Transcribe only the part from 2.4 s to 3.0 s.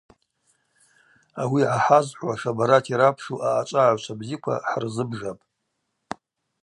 абарат